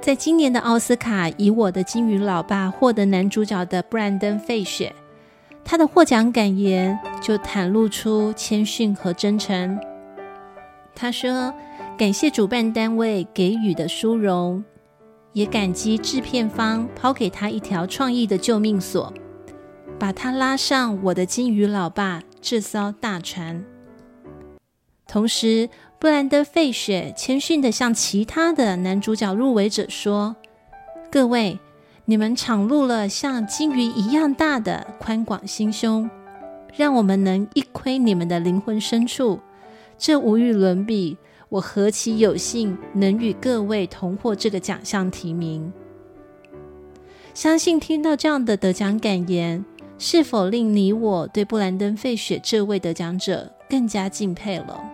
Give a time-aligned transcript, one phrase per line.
[0.00, 4.94] 在今年的奥斯卡，以我的金鱼老爸获得男主角的布兰登·费雪，
[5.64, 9.76] 他的获奖感言就袒露出谦逊和真诚。
[10.94, 11.52] 他说
[11.98, 14.64] ：“感谢主办单位给予的殊荣，
[15.32, 19.12] 也感激制片方抛给他一条创意的救命索，
[19.98, 23.64] 把他拉上我的金鱼老爸这艘大船。”
[25.08, 30.36] 同时，布兰登·费雪谦逊地向其他的男主角入围者说
[31.10, 31.58] ：“各位，
[32.04, 36.10] 你们敞露了像金鱼一样大的宽广心胸，
[36.76, 39.40] 让我们能一窥你们的灵魂深处，
[39.96, 41.16] 这无与伦比。
[41.48, 45.72] 我何其有幸能与各位同获这个奖项提名！
[47.32, 49.64] 相信听到这样的得奖感言，
[49.96, 54.92] 是否令你我对布兰登·费雪这位得奖者更加敬佩了？”